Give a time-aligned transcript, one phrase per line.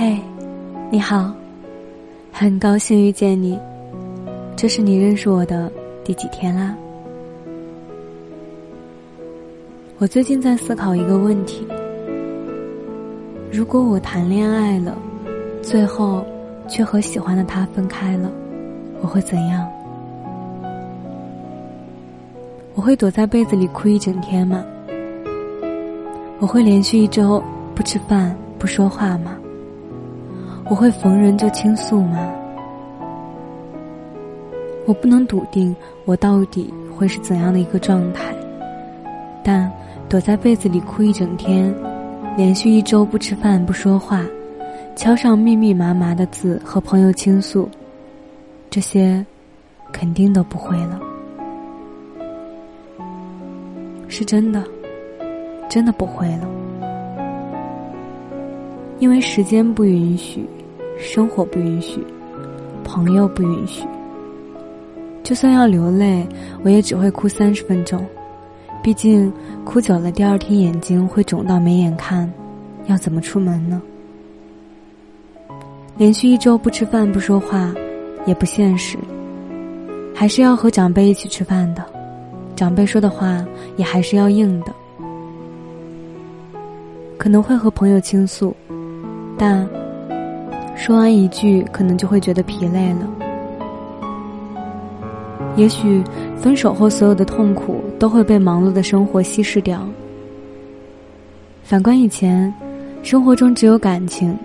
[0.00, 0.16] 嘿，
[0.92, 1.34] 你好，
[2.30, 3.58] 很高兴遇见你。
[4.54, 5.68] 这是你认识我的
[6.04, 6.72] 第几天啦？
[9.98, 11.66] 我最近在思考一个问题：
[13.50, 14.96] 如果我谈恋爱了，
[15.62, 16.24] 最后
[16.68, 18.30] 却和喜欢的他分开了，
[19.00, 19.68] 我会怎样？
[22.76, 24.64] 我会躲在被子里哭一整天吗？
[26.38, 27.42] 我会连续一周
[27.74, 29.36] 不吃饭不说话吗？
[30.70, 32.30] 我会逢人就倾诉吗？
[34.84, 38.34] 我不能笃定我到底会是怎样的一个状态，
[39.42, 39.70] 但
[40.08, 41.74] 躲在被子里哭一整天，
[42.36, 44.24] 连续一周不吃饭不说话，
[44.94, 47.68] 敲上密密麻麻的字和朋友倾诉，
[48.68, 49.24] 这些
[49.90, 51.00] 肯定都不会了，
[54.06, 54.62] 是真的，
[55.68, 56.48] 真的不会了，
[58.98, 60.46] 因为时间不允许。
[60.98, 62.04] 生活不允许，
[62.82, 63.86] 朋友不允许。
[65.22, 66.26] 就算要流泪，
[66.64, 68.04] 我也只会哭三十分钟。
[68.82, 69.32] 毕竟
[69.64, 72.30] 哭久了，第二天眼睛会肿到没眼看，
[72.86, 73.80] 要怎么出门呢？
[75.96, 77.72] 连续一周不吃饭不说话，
[78.26, 78.98] 也不现实。
[80.14, 81.84] 还是要和长辈一起吃饭的，
[82.56, 83.44] 长辈说的话
[83.76, 84.72] 也还是要应的。
[87.16, 88.54] 可能会和朋友倾诉，
[89.36, 89.68] 但。
[90.78, 93.08] 说完一句，可能就会觉得疲累了。
[95.56, 96.02] 也许
[96.36, 99.84] 分手后所有的痛苦都会被忙碌的生活稀释掉。
[101.64, 102.54] 反观以前，
[103.02, 104.38] 生活中只有感情，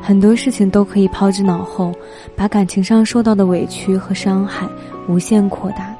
[0.00, 1.92] 很多事情都可以抛之脑后，
[2.34, 4.66] 把感情上受到的委屈和伤害
[5.06, 5.94] 无限扩大，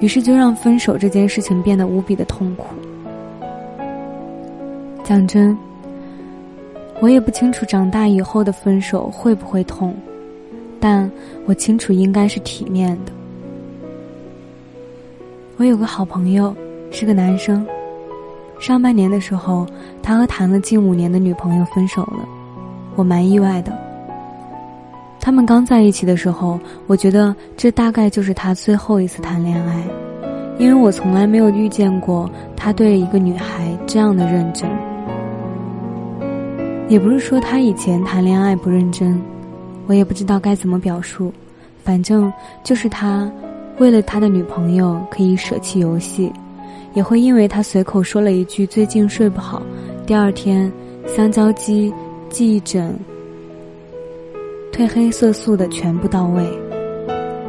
[0.00, 2.68] 于是就让分手这件事情变得无比的痛苦。
[5.04, 5.56] 讲真。
[7.00, 9.94] 我也不清楚长大以后的分手会不会痛，
[10.78, 11.10] 但
[11.46, 13.12] 我清楚应该是体面的。
[15.56, 16.54] 我有个好朋友，
[16.90, 17.66] 是个男生，
[18.58, 19.66] 上半年的时候，
[20.02, 22.28] 他和谈了近五年的女朋友分手了，
[22.96, 23.72] 我蛮意外的。
[25.18, 29.82] 他们刚在一起的时候，我觉得这大概就是他最后一次谈恋爱，
[30.58, 34.68] 因为我从来没有遇见过他对一个女孩这样的认真。
[36.90, 39.16] 也不是说他以前谈恋爱不认真，
[39.86, 41.32] 我也不知道该怎么表述，
[41.84, 42.30] 反正
[42.64, 43.30] 就是他，
[43.78, 46.32] 为了他的女朋友可以舍弃游戏，
[46.92, 49.62] 也会因为他随口说了一句最近睡不好，
[50.04, 50.70] 第二天
[51.06, 51.94] 香蕉肌、
[52.28, 52.92] 记忆枕、
[54.72, 56.44] 褪黑色素的全部到位，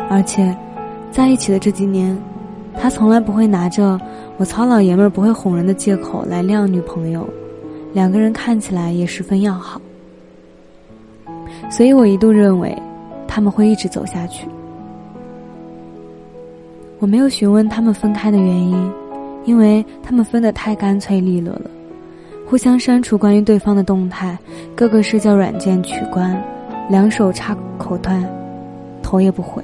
[0.07, 0.55] 而且
[1.09, 2.15] 在一起的这几年，
[2.79, 3.99] 他从来不会拿着
[4.37, 7.27] 我糙老爷们儿不会哄人的借口来晾女朋友。
[7.93, 9.81] 两个人看起来也十分要好，
[11.69, 12.75] 所以我一度认为
[13.27, 14.47] 他们会一直走下去。
[16.99, 18.91] 我没有询问他们分开的原因，
[19.43, 21.69] 因为他们分得太干脆利落了，
[22.47, 24.37] 互相删除关于对方的动态，
[24.75, 26.41] 各个社交软件取关，
[26.89, 28.23] 两手插口袋，
[29.01, 29.63] 头也不回。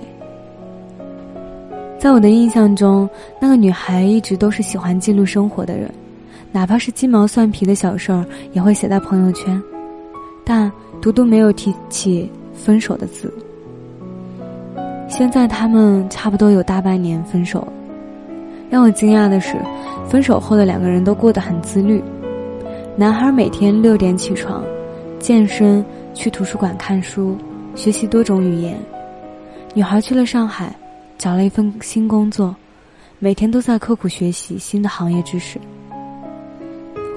[1.99, 3.09] 在我的印象中，
[3.39, 5.89] 那个女孩一直都是喜欢记录生活的人。
[6.51, 9.61] 哪怕是鸡毛蒜皮的小事儿，也会写在朋友圈，
[10.43, 10.71] 但
[11.01, 13.31] 独独没有提起分手的字。
[15.07, 17.73] 现在他们差不多有大半年分手了，
[18.69, 19.55] 让我惊讶的是，
[20.09, 22.03] 分手后的两个人都过得很自律。
[22.95, 24.63] 男孩每天六点起床，
[25.19, 27.37] 健身，去图书馆看书，
[27.75, 28.75] 学习多种语言；
[29.73, 30.75] 女孩去了上海，
[31.17, 32.55] 找了一份新工作，
[33.19, 35.59] 每天都在刻苦学习新的行业知识。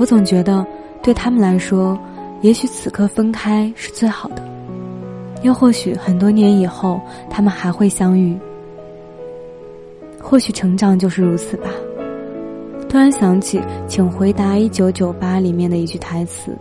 [0.00, 0.66] 我总觉得，
[1.02, 2.00] 对他们来说，
[2.40, 4.42] 也许此刻分开是最好的，
[5.42, 8.34] 又或许很多年以后他们还会相遇。
[10.18, 11.68] 或许成长就是如此吧。
[12.88, 16.56] 突然想起《请回答一九九八》里面的一句台词：“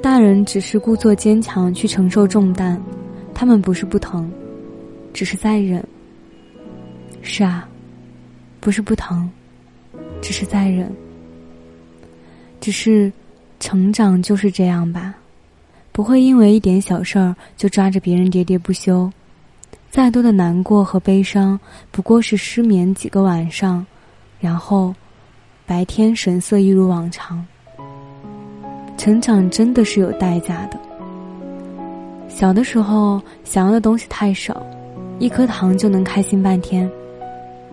[0.00, 2.80] 大人只是故作坚强去承受重担，
[3.34, 4.30] 他们不是不疼，
[5.12, 5.84] 只是在忍。”
[7.20, 7.68] 是啊，
[8.60, 9.28] 不是不疼。
[10.26, 10.92] 只是在忍，
[12.60, 13.12] 只是
[13.60, 15.14] 成长就是这样吧，
[15.92, 19.08] 不会因为一点小事儿就抓着别人喋喋不休。
[19.88, 21.60] 再多的难过和悲伤，
[21.92, 23.86] 不过是失眠几个晚上，
[24.40, 24.92] 然后
[25.64, 27.46] 白天神色一如往常。
[28.96, 30.80] 成长真的是有代价的。
[32.28, 34.60] 小的时候想要的东西太少，
[35.20, 36.90] 一颗糖就能开心半天，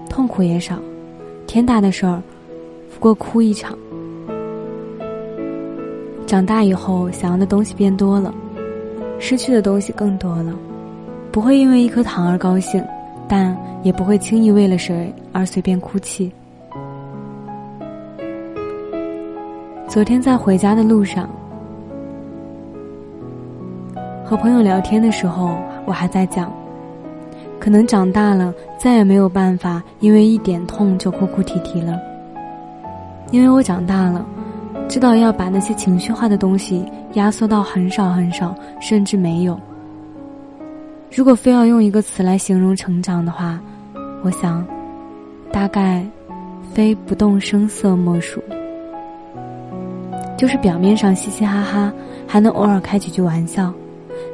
[0.08, 0.78] 痛苦也少，
[1.48, 2.22] 天大的事儿。
[2.94, 3.78] 不过哭一场，
[6.26, 8.34] 长大以后，想要的东西变多了，
[9.20, 10.54] 失去的东西更多了。
[11.32, 12.82] 不会因为一颗糖而高兴，
[13.28, 16.32] 但也不会轻易为了谁而随便哭泣。
[19.88, 21.30] 昨天在回家的路上，
[24.24, 26.54] 和朋友聊天的时候，我还在讲，
[27.60, 32.00] 可能长大了再也没有办法因为一点痛就哭哭啼啼了，
[33.34, 34.24] 因为我长大了，
[34.88, 39.60] 知道要把那些情绪化的东西压缩到很少很少，甚至没有。
[41.12, 43.60] 如果非要用一个词来形容成长的话，
[44.22, 44.64] 我想，
[45.52, 46.06] 大概，
[46.76, 48.40] 非不动声色莫属。
[50.38, 51.92] 就是表面上嘻嘻哈哈，
[52.28, 53.74] 还能偶尔开几句玩笑，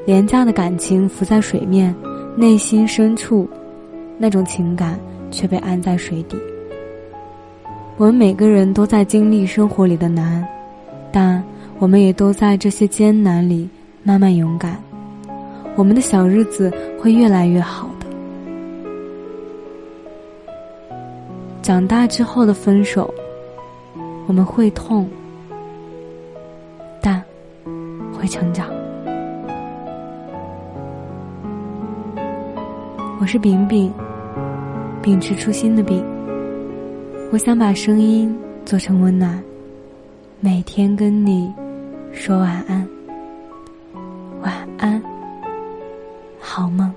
[0.05, 1.95] 廉价的感情浮在水面，
[2.35, 3.47] 内心深处，
[4.17, 4.99] 那种情感
[5.31, 6.37] 却被安在水底。
[7.99, 10.47] 我们每个人都在经历生活里的难，
[11.11, 11.43] 但
[11.79, 13.69] 我们也都在这些艰难里
[14.03, 14.81] 慢慢勇敢。
[15.75, 18.07] 我们的小日子会越来越好的。
[21.61, 23.13] 长大之后的分手，
[24.27, 25.05] 我们会痛，
[27.01, 27.21] 但
[28.13, 28.69] 会成长。
[33.19, 33.91] 我是饼饼，
[35.01, 36.01] 秉持初心的饼。
[37.31, 38.35] 我想把声音
[38.65, 39.39] 做成温暖，
[40.39, 41.53] 每天跟你
[42.11, 42.89] 说晚安。
[44.41, 44.99] 晚安。
[46.39, 46.91] 好梦。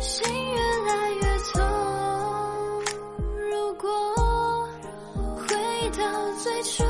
[0.00, 1.62] 心越来越痛
[3.50, 3.88] 如果
[5.48, 6.84] 回到最初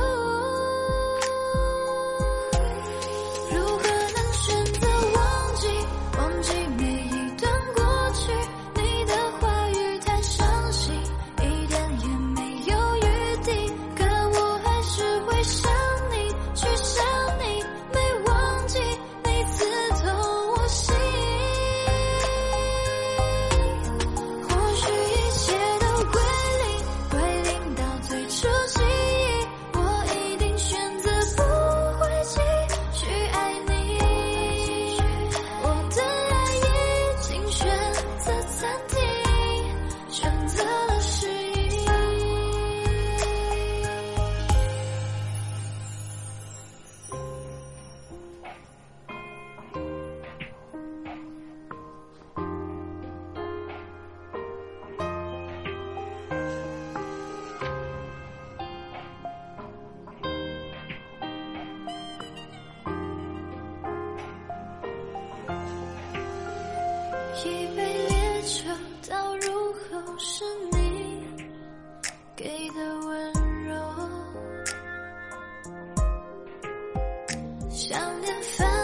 [78.53, 78.74] 想